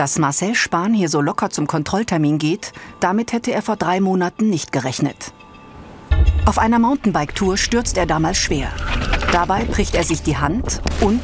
Dass 0.00 0.18
Marcel 0.18 0.54
Spahn 0.54 0.94
hier 0.94 1.10
so 1.10 1.20
locker 1.20 1.50
zum 1.50 1.66
Kontrolltermin 1.66 2.38
geht, 2.38 2.72
damit 3.00 3.34
hätte 3.34 3.52
er 3.52 3.60
vor 3.60 3.76
drei 3.76 4.00
Monaten 4.00 4.48
nicht 4.48 4.72
gerechnet. 4.72 5.34
Auf 6.46 6.56
einer 6.56 6.78
Mountainbike-Tour 6.78 7.58
stürzt 7.58 7.98
er 7.98 8.06
damals 8.06 8.38
schwer. 8.38 8.68
Dabei 9.30 9.64
bricht 9.66 9.94
er 9.94 10.02
sich 10.04 10.22
die 10.22 10.38
Hand 10.38 10.80
und 11.02 11.20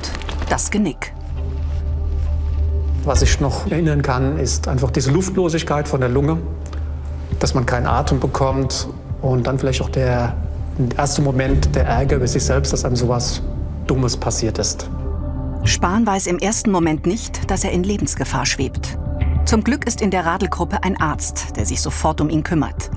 das 0.51 0.71
Genick. 0.71 1.15
Was 3.05 3.23
ich 3.23 3.41
noch 3.41 3.67
erinnern 3.71 4.03
kann, 4.03 4.39
ist 4.39 4.69
einfach 4.69 4.91
diese 4.91 5.11
Luftlosigkeit 5.11 5.89
von 5.89 6.01
der 6.01 6.11
Lunge, 6.11 6.37
dass 7.39 7.55
man 7.55 7.65
keinen 7.65 7.87
Atem 7.87 8.21
bekommt 8.21 8.89
und 9.23 9.47
dann 9.47 9.59
vielleicht 9.59 9.81
auch 9.81 9.89
der 9.89 10.37
erste 10.99 11.23
Moment 11.23 11.75
der 11.75 11.87
Ärger 11.87 12.17
über 12.17 12.27
sich 12.29 12.45
selbst, 12.45 12.75
dass 12.75 12.85
einem 12.85 12.97
sowas 12.97 13.41
Dummes 13.87 14.19
passiert 14.19 14.59
ist. 14.59 14.91
Spahn 15.67 16.07
weiß 16.07 16.29
im 16.29 16.39
ersten 16.39 16.71
Moment 16.71 17.07
nicht, 17.07 17.51
dass 17.51 17.65
er 17.65 17.73
in 17.73 17.83
Lebensgefahr 17.83 18.47
schwebt. 18.47 18.99
Zum 19.45 19.65
Glück 19.65 19.87
ist 19.87 20.01
in 20.01 20.11
der 20.11 20.25
Radelgruppe 20.25 20.83
ein 20.83 21.01
Arzt, 21.01 21.57
der 21.57 21.67
sich 21.67 21.81
sofort 21.81 22.21
um 22.21 22.31
ihn 22.31 22.43
kümmert. 22.43 22.91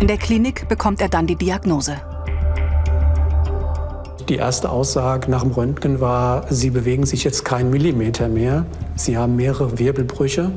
In 0.00 0.08
der 0.08 0.16
Klinik 0.16 0.68
bekommt 0.68 1.00
er 1.00 1.08
dann 1.08 1.26
die 1.26 1.36
Diagnose. 1.36 2.00
Die 4.28 4.36
erste 4.36 4.70
Aussage 4.70 5.30
nach 5.30 5.42
dem 5.42 5.52
Röntgen 5.52 6.00
war, 6.00 6.52
Sie 6.52 6.70
bewegen 6.70 7.06
sich 7.06 7.24
jetzt 7.24 7.44
keinen 7.44 7.70
Millimeter 7.70 8.28
mehr. 8.28 8.66
Sie 8.94 9.16
haben 9.16 9.36
mehrere 9.36 9.78
Wirbelbrüche. 9.78 10.52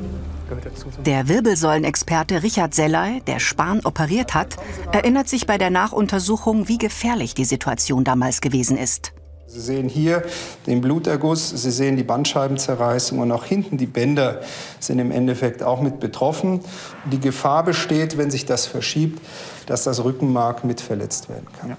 Der 1.06 1.28
Wirbelsäulenexperte 1.28 2.42
Richard 2.42 2.74
Sellay, 2.74 3.22
der 3.26 3.38
Spahn 3.38 3.80
operiert 3.84 4.34
hat, 4.34 4.56
erinnert 4.92 5.28
sich 5.28 5.46
bei 5.46 5.58
der 5.58 5.70
Nachuntersuchung, 5.70 6.68
wie 6.68 6.78
gefährlich 6.78 7.34
die 7.34 7.46
Situation 7.46 8.04
damals 8.04 8.40
gewesen 8.40 8.76
ist. 8.76 9.12
Sie 9.54 9.60
sehen 9.60 9.90
hier 9.90 10.22
den 10.66 10.80
Bluterguss, 10.80 11.50
Sie 11.50 11.70
sehen 11.70 11.98
die 11.98 12.04
Bandscheibenzerreißung 12.04 13.18
und 13.18 13.30
auch 13.32 13.44
hinten 13.44 13.76
die 13.76 13.84
Bänder 13.84 14.40
sind 14.80 14.98
im 14.98 15.10
Endeffekt 15.10 15.62
auch 15.62 15.82
mit 15.82 16.00
betroffen. 16.00 16.60
Die 17.04 17.20
Gefahr 17.20 17.62
besteht, 17.62 18.16
wenn 18.16 18.30
sich 18.30 18.46
das 18.46 18.64
verschiebt, 18.64 19.20
dass 19.66 19.84
das 19.84 20.02
Rückenmark 20.04 20.64
mit 20.64 20.80
verletzt 20.80 21.28
werden 21.28 21.48
kann. 21.60 21.68
Ja. 21.68 21.76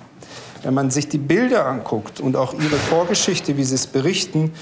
Wenn 0.61 0.75
man 0.75 0.91
sich 0.91 1.09
die 1.09 1.17
Bilder 1.17 1.65
anguckt 1.65 2.19
und 2.19 2.35
auch 2.35 2.53
ihre 2.53 2.77
Vorgeschichte, 2.77 3.57
wie 3.57 3.63
sie 3.63 3.73
es 3.73 3.87
berichten, 3.87 4.53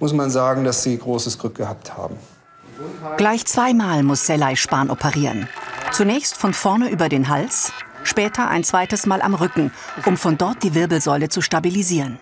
muss 0.00 0.14
man 0.14 0.30
sagen, 0.30 0.64
dass 0.64 0.82
sie 0.82 0.96
großes 0.96 1.38
Glück 1.38 1.56
gehabt 1.56 1.98
haben. 1.98 2.16
Gleich 3.18 3.44
zweimal 3.44 4.02
muss 4.02 4.24
Sellay 4.24 4.56
Spahn 4.56 4.88
operieren. 4.88 5.50
Zunächst 5.92 6.34
von 6.34 6.54
vorne 6.54 6.88
über 6.88 7.10
den 7.10 7.28
Hals, 7.28 7.72
später 8.04 8.48
ein 8.48 8.64
zweites 8.64 9.04
Mal 9.04 9.20
am 9.20 9.34
Rücken, 9.34 9.70
um 10.06 10.16
von 10.16 10.38
dort 10.38 10.62
die 10.62 10.74
Wirbelsäule 10.74 11.28
zu 11.28 11.42
stabilisieren. 11.42 12.18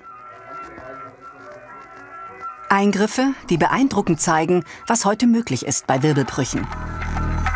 Eingriffe, 2.73 3.34
die 3.51 3.59
beeindruckend 3.59 4.19
zeigen, 4.19 4.65
was 4.87 5.05
heute 5.05 5.27
möglich 5.27 5.67
ist 5.67 5.87
bei 5.87 6.03
Wirbelbrüchen. 6.03 6.67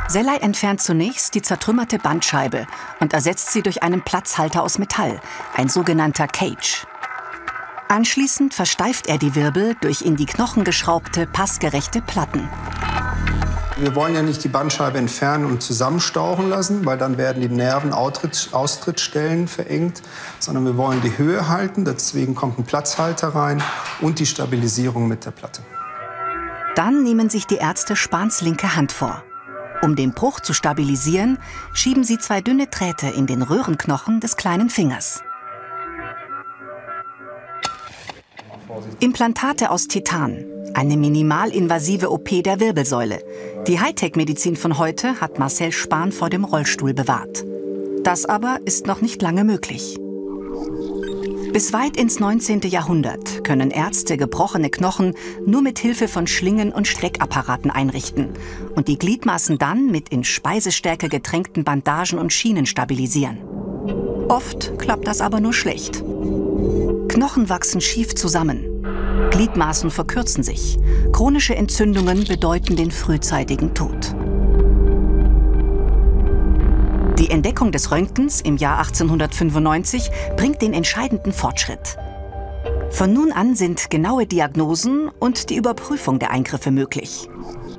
Sellay 0.09 0.37
entfernt 0.37 0.83
zunächst 0.83 1.35
die 1.35 1.41
zertrümmerte 1.41 1.99
Bandscheibe 1.99 2.67
und 3.01 3.15
ersetzt 3.15 3.51
sie 3.51 3.63
durch 3.63 3.83
einen 3.83 4.03
Platzhalter 4.03 4.63
aus 4.63 4.79
Metall, 4.79 5.21
ein 5.57 5.71
sogenannter 5.71 6.29
Cage. 6.29 6.87
Anschließend 7.89 8.53
versteift 8.53 9.07
er 9.07 9.17
die 9.17 9.35
Wirbel 9.35 9.75
durch 9.81 10.03
in 10.03 10.17
die 10.17 10.27
Knochen 10.27 10.65
geschraubte, 10.65 11.27
passgerechte 11.27 12.03
Platten. 12.03 12.49
Wir 13.79 13.95
wollen 13.95 14.15
ja 14.15 14.23
nicht 14.23 14.43
die 14.43 14.49
Bandscheibe 14.49 14.97
entfernen 14.97 15.45
und 15.45 15.63
zusammenstauchen 15.63 16.49
lassen, 16.49 16.87
weil 16.87 16.97
dann 16.97 17.19
werden 17.19 17.43
die 17.43 17.49
Nervenaustrittsstellen 17.49 19.49
verengt, 19.49 20.01
sondern 20.39 20.65
wir 20.65 20.79
wollen 20.79 21.03
die 21.03 21.19
Höhe 21.19 21.49
halten. 21.49 21.85
Deswegen 21.85 22.35
kommt 22.35 22.59
ein 22.59 22.65
Platzhalter 22.65 23.29
rein 23.29 23.63
und 24.01 24.19
die 24.19 24.25
Stabilisierung 24.25 25.09
mit 25.09 25.27
der 25.27 25.33
Platte. 25.33 25.61
Dann 26.75 27.03
nehmen 27.03 27.29
sich 27.29 27.47
die 27.47 27.57
Ärzte 27.57 27.97
Spahns 27.97 28.41
linke 28.41 28.77
Hand 28.77 28.93
vor. 28.93 29.23
Um 29.83 29.95
den 29.95 30.13
Bruch 30.13 30.41
zu 30.41 30.55
stabilisieren, 30.55 31.37
schieben 31.75 32.03
sie 32.03 32.17
zwei 32.17 32.41
dünne 32.41 32.69
Drähte 32.69 33.09
in 33.09 33.27
den 33.27 33.43
Röhrenknochen 33.43 34.21
des 34.21 34.39
kleinen 34.39 34.71
Fingers. 34.71 35.21
Implantate 39.01 39.71
aus 39.71 39.87
Titan, 39.87 40.45
eine 40.75 40.97
minimalinvasive 40.97 42.11
OP 42.11 42.43
der 42.43 42.61
Wirbelsäule. 42.61 43.21
Die 43.67 43.81
Hightech-Medizin 43.81 44.55
von 44.55 44.79
heute 44.79 45.21
hat 45.21 45.41
Marcel 45.41 45.73
Spahn 45.73 46.13
vor 46.13 46.31
dem 46.31 46.45
Rollstuhl 46.45 46.95
bewahrt. 46.95 47.45
Das 48.05 48.25
aber 48.25 48.61
ist 48.65 48.87
noch 48.87 49.01
nicht 49.01 49.21
lange 49.23 49.43
möglich. 49.43 49.99
Bis 51.53 51.73
weit 51.73 51.97
ins 51.97 52.21
19. 52.21 52.61
Jahrhundert 52.61 53.43
können 53.43 53.73
Ärzte 53.73 54.17
gebrochene 54.17 54.71
Knochen 54.71 55.15
nur 55.45 55.63
mit 55.63 55.81
Hilfe 55.81 56.07
von 56.07 56.29
Schlingen 56.29 56.71
und 56.71 56.87
Streckapparaten 56.87 57.73
einrichten 57.73 58.29
und 58.77 58.87
die 58.87 58.99
Gliedmaßen 58.99 59.59
dann 59.59 59.91
mit 59.91 60.11
in 60.11 60.23
Speisestärke 60.23 61.09
getränkten 61.09 61.65
Bandagen 61.65 62.21
und 62.21 62.33
Schienen 62.33 62.67
stabilisieren. 62.67 63.39
Oft 64.29 64.79
klappt 64.79 65.09
das 65.09 65.21
aber 65.21 65.41
nur 65.41 65.53
schlecht. 65.53 66.05
Knochen 67.09 67.49
wachsen 67.49 67.81
schief 67.81 68.15
zusammen. 68.15 68.76
Gliedmaßen 69.31 69.91
verkürzen 69.91 70.43
sich. 70.43 70.79
Chronische 71.13 71.55
Entzündungen 71.55 72.25
bedeuten 72.25 72.77
den 72.77 72.91
frühzeitigen 72.91 73.75
Tod. 73.75 74.15
Die 77.19 77.31
Entdeckung 77.31 77.73
des 77.73 77.91
Röntgens 77.91 78.41
im 78.43 78.57
Jahr 78.57 78.79
1895 78.79 80.11
bringt 80.37 80.61
den 80.61 80.75
entscheidenden 80.75 81.33
Fortschritt. 81.33 81.97
Von 82.91 83.13
nun 83.13 83.33
an 83.33 83.55
sind 83.57 83.91
genaue 83.91 84.27
Diagnosen 84.27 85.11
und 85.19 85.51
die 85.51 85.57
Überprüfung 85.57 86.19
der 86.19 86.31
Eingriffe 86.31 86.71
möglich. 86.71 87.29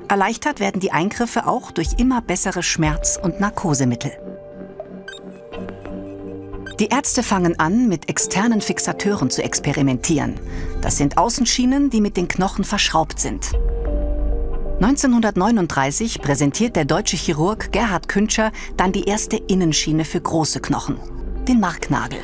Erleichtert 0.08 0.60
werden 0.60 0.80
die 0.82 0.92
Eingriffe 0.92 1.48
auch 1.48 1.72
durch 1.72 1.90
immer 1.98 2.22
bessere 2.22 2.64
Schmerz- 2.64 3.20
und 3.22 3.40
Narkosemittel. 3.40 4.12
Die 6.80 6.90
Ärzte 6.90 7.24
fangen 7.24 7.60
an, 7.60 7.88
mit 7.88 8.08
externen 8.08 8.62
Fixateuren 8.62 9.32
zu 9.32 9.44
experimentieren. 9.44 10.40
Das 10.82 10.98
sind 10.98 11.18
Außenschienen, 11.18 11.90
die 11.90 12.02
mit 12.02 12.18
den 12.18 12.28
Knochen 12.28 12.64
verschraubt 12.64 13.20
sind. 13.20 13.52
1939 14.80 16.22
präsentiert 16.22 16.76
der 16.76 16.86
deutsche 16.86 17.18
Chirurg 17.18 17.72
Gerhard 17.72 18.08
Küntscher 18.08 18.52
dann 18.78 18.92
die 18.92 19.06
erste 19.06 19.38
Innenschiene 19.38 20.06
für 20.06 20.22
große 20.22 20.60
Knochen, 20.60 21.00
den 21.48 21.60
Marknagel. 21.60 22.20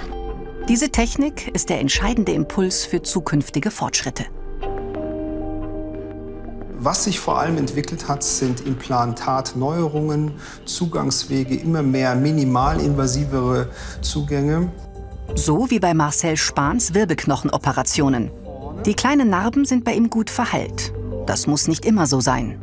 Diese 0.69 0.89
Technik 0.89 1.47
ist 1.55 1.69
der 1.69 1.79
entscheidende 1.79 2.33
Impuls 2.33 2.85
für 2.85 3.01
zukünftige 3.01 3.71
Fortschritte. 3.71 4.25
Was 6.85 7.05
sich 7.05 7.17
vor 7.17 7.39
allem 7.39 7.57
entwickelt 7.57 8.09
hat, 8.09 8.23
sind 8.23 8.59
Implantatneuerungen, 8.67 10.33
Zugangswege, 10.65 11.55
immer 11.55 11.81
mehr 11.81 12.13
minimalinvasivere 12.13 13.69
Zugänge. 14.01 14.69
So 15.33 15.69
wie 15.69 15.79
bei 15.79 15.93
Marcel 15.93 16.35
Spahns 16.35 16.93
Wirbelknochenoperationen. 16.93 18.31
Die 18.85 18.95
kleinen 18.95 19.29
Narben 19.29 19.63
sind 19.63 19.85
bei 19.85 19.93
ihm 19.93 20.09
gut 20.09 20.29
verheilt. 20.29 20.91
Das 21.25 21.47
muss 21.47 21.69
nicht 21.69 21.85
immer 21.85 22.05
so 22.05 22.19
sein. 22.19 22.61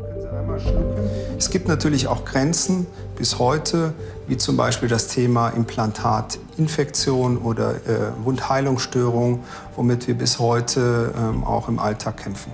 Es 1.38 1.48
gibt 1.48 1.66
natürlich 1.66 2.06
auch 2.06 2.26
Grenzen 2.26 2.86
bis 3.16 3.38
heute, 3.38 3.94
wie 4.26 4.36
zum 4.36 4.58
Beispiel 4.58 4.90
das 4.90 5.06
Thema 5.08 5.48
Implantatinfektion 5.48 7.38
oder 7.38 7.70
äh, 7.70 8.12
Wundheilungsstörung, 8.22 9.42
womit 9.76 10.08
wir 10.08 10.14
bis 10.14 10.38
heute 10.38 11.14
ähm, 11.16 11.42
auch 11.42 11.68
im 11.68 11.78
Alltag 11.78 12.18
kämpfen. 12.18 12.52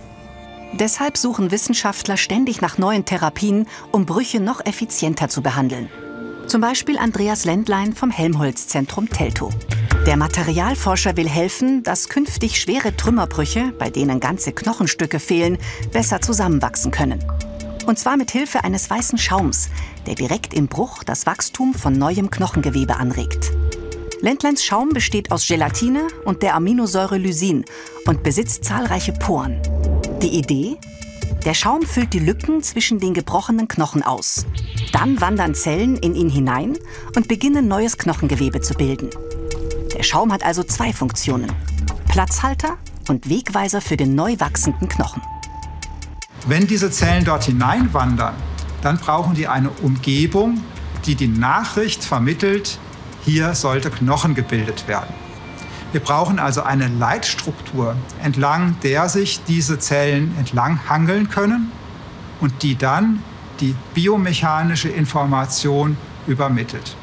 Deshalb 0.78 1.16
suchen 1.16 1.50
Wissenschaftler 1.50 2.18
ständig 2.18 2.60
nach 2.60 2.76
neuen 2.76 3.06
Therapien, 3.06 3.66
um 3.92 4.04
Brüche 4.04 4.40
noch 4.40 4.64
effizienter 4.66 5.28
zu 5.30 5.42
behandeln. 5.42 5.88
Zum 6.48 6.60
Beispiel 6.60 6.98
Andreas 6.98 7.46
Ländlein 7.46 7.94
vom 7.94 8.10
Helmholtz-Zentrum 8.10 9.08
Teltow. 9.08 9.50
Der 10.04 10.18
Materialforscher 10.18 11.16
will 11.16 11.28
helfen, 11.28 11.82
dass 11.82 12.10
künftig 12.10 12.60
schwere 12.60 12.94
Trümmerbrüche, 12.94 13.72
bei 13.78 13.88
denen 13.88 14.20
ganze 14.20 14.52
Knochenstücke 14.52 15.18
fehlen, 15.18 15.56
besser 15.92 16.20
zusammenwachsen 16.20 16.90
können. 16.90 17.24
Und 17.86 17.98
zwar 17.98 18.18
mit 18.18 18.30
Hilfe 18.30 18.62
eines 18.62 18.90
weißen 18.90 19.16
Schaums, 19.16 19.70
der 20.06 20.14
direkt 20.14 20.52
im 20.52 20.68
Bruch 20.68 21.04
das 21.04 21.24
Wachstum 21.24 21.72
von 21.72 21.94
neuem 21.94 22.30
Knochengewebe 22.30 22.96
anregt. 22.96 23.50
Ländleins 24.20 24.64
Schaum 24.64 24.90
besteht 24.90 25.30
aus 25.30 25.46
Gelatine 25.46 26.06
und 26.24 26.42
der 26.42 26.54
Aminosäure 26.54 27.16
Lysin 27.16 27.64
und 28.06 28.22
besitzt 28.22 28.64
zahlreiche 28.64 29.12
Poren. 29.12 29.60
Die 30.22 30.38
Idee? 30.38 30.78
Der 31.44 31.52
Schaum 31.52 31.82
füllt 31.82 32.14
die 32.14 32.18
Lücken 32.18 32.62
zwischen 32.62 32.98
den 32.98 33.12
gebrochenen 33.12 33.68
Knochen 33.68 34.02
aus. 34.02 34.46
Dann 34.92 35.20
wandern 35.20 35.54
Zellen 35.54 35.96
in 35.96 36.14
ihn 36.14 36.30
hinein 36.30 36.78
und 37.14 37.28
beginnen 37.28 37.68
neues 37.68 37.98
Knochengewebe 37.98 38.62
zu 38.62 38.74
bilden. 38.74 39.10
Der 39.94 40.02
Schaum 40.02 40.32
hat 40.32 40.42
also 40.42 40.62
zwei 40.62 40.92
Funktionen. 40.92 41.52
Platzhalter 42.08 42.78
und 43.08 43.28
Wegweiser 43.28 43.80
für 43.82 43.96
den 43.96 44.14
neu 44.14 44.36
wachsenden 44.38 44.88
Knochen. 44.88 45.20
Wenn 46.46 46.66
diese 46.66 46.90
Zellen 46.90 47.24
dort 47.24 47.44
hineinwandern, 47.44 48.34
dann 48.80 48.98
brauchen 48.98 49.34
die 49.34 49.48
eine 49.48 49.70
Umgebung, 49.82 50.62
die 51.04 51.14
die 51.14 51.28
Nachricht 51.28 52.02
vermittelt, 52.04 52.78
hier 53.24 53.54
sollte 53.54 53.90
Knochen 53.90 54.34
gebildet 54.34 54.88
werden. 54.88 55.25
Wir 55.96 56.02
brauchen 56.02 56.38
also 56.38 56.62
eine 56.62 56.88
Leitstruktur, 56.88 57.96
entlang 58.22 58.76
der 58.82 59.08
sich 59.08 59.42
diese 59.44 59.78
Zellen 59.78 60.36
entlang 60.38 60.78
hangeln 60.90 61.30
können 61.30 61.72
und 62.38 62.62
die 62.62 62.76
dann 62.76 63.22
die 63.60 63.74
biomechanische 63.94 64.90
Information 64.90 65.96
übermittelt. 66.26 66.94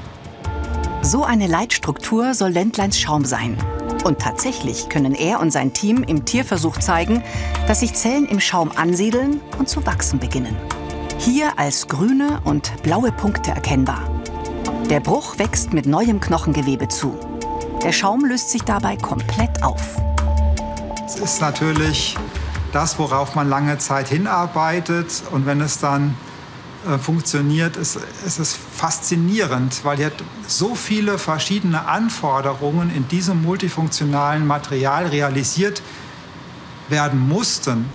So 1.01 1.23
eine 1.23 1.47
Leitstruktur 1.47 2.35
soll 2.35 2.51
Ländleins 2.51 2.99
Schaum 2.99 3.25
sein. 3.25 3.57
Und 4.03 4.19
tatsächlich 4.19 4.89
können 4.89 5.15
er 5.15 5.39
und 5.39 5.49
sein 5.49 5.73
Team 5.73 6.03
im 6.03 6.23
Tierversuch 6.23 6.77
zeigen, 6.77 7.23
dass 7.65 7.79
sich 7.79 7.95
Zellen 7.95 8.27
im 8.27 8.39
Schaum 8.39 8.71
ansiedeln 8.75 9.41
und 9.57 9.69
zu 9.69 9.83
wachsen 9.87 10.19
beginnen. 10.19 10.55
Hier 11.17 11.57
als 11.57 11.87
grüne 11.87 12.41
und 12.43 12.71
blaue 12.83 13.11
Punkte 13.11 13.49
erkennbar. 13.49 14.03
Der 14.91 14.99
Bruch 14.99 15.39
wächst 15.39 15.73
mit 15.73 15.87
neuem 15.87 16.19
Knochengewebe 16.19 16.89
zu. 16.89 17.17
Der 17.83 17.91
Schaum 17.91 18.23
löst 18.23 18.49
sich 18.49 18.61
dabei 18.61 18.95
komplett 18.95 19.61
auf. 19.61 19.97
Es 21.05 21.17
ist 21.17 21.41
natürlich 21.41 22.15
das, 22.71 22.97
worauf 22.97 23.35
man 23.35 23.49
lange 23.49 23.77
Zeit 23.77 24.07
hinarbeitet. 24.07 25.21
Und 25.31 25.45
wenn 25.45 25.59
es 25.59 25.79
dann 25.79 26.15
äh, 26.87 26.97
funktioniert, 26.97 27.75
ist, 27.75 27.99
ist 28.25 28.39
es 28.39 28.55
faszinierend, 28.55 29.83
weil 29.83 29.97
hier 29.97 30.13
so 30.47 30.75
viele 30.75 31.17
verschiedene 31.17 31.85
Anforderungen 31.85 32.89
in 32.95 33.05
diesem 33.09 33.43
multifunktionalen 33.43 34.47
Material 34.47 35.07
realisiert 35.07 35.81
werden 36.87 37.19
mussten. 37.27 37.85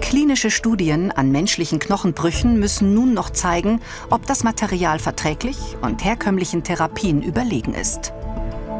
Klinische 0.00 0.52
Studien 0.52 1.10
an 1.10 1.32
menschlichen 1.32 1.80
Knochenbrüchen 1.80 2.60
müssen 2.60 2.94
nun 2.94 3.12
noch 3.12 3.30
zeigen, 3.30 3.80
ob 4.08 4.24
das 4.26 4.44
Material 4.44 5.00
verträglich 5.00 5.76
und 5.82 6.04
herkömmlichen 6.04 6.62
Therapien 6.62 7.22
überlegen 7.22 7.74
ist. 7.74 8.12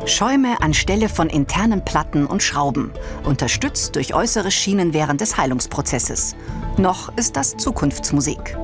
Schäume 0.09 0.61
anstelle 0.61 1.09
von 1.09 1.29
internen 1.29 1.85
Platten 1.85 2.27
und 2.27 2.43
Schrauben, 2.43 2.93
unterstützt 3.25 3.97
durch 3.97 4.15
äußere 4.15 4.51
Schienen 4.51 4.95
während 4.95 5.21
des 5.21 5.37
Heilungsprozesses. 5.37 6.35
Noch 6.77 7.17
ist 7.17 7.37
das 7.37 7.57
Zukunftsmusik. 7.57 8.57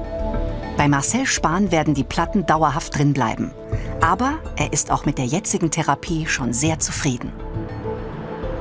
Bei 0.76 0.88
Marcel 0.88 1.26
Spahn 1.26 1.70
werden 1.70 1.94
die 1.94 2.04
Platten 2.04 2.46
dauerhaft 2.46 2.98
drin 2.98 3.12
bleiben. 3.12 3.52
Aber 4.00 4.38
er 4.56 4.72
ist 4.72 4.90
auch 4.90 5.06
mit 5.06 5.18
der 5.18 5.26
jetzigen 5.26 5.70
Therapie 5.70 6.26
schon 6.26 6.52
sehr 6.52 6.78
zufrieden. 6.78 7.32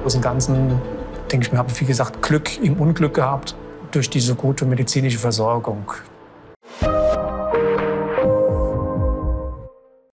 Aus 0.05 0.13
dem 0.13 0.21
Ganzen, 0.21 0.79
denke 1.31 1.47
ich 1.47 1.51
mir, 1.51 1.57
habe 1.57 1.71
wie 1.79 1.85
gesagt 1.85 2.21
Glück 2.21 2.61
im 2.61 2.79
Unglück 2.79 3.15
gehabt 3.15 3.55
durch 3.91 4.09
diese 4.09 4.35
gute 4.35 4.65
medizinische 4.65 5.19
Versorgung. 5.19 5.91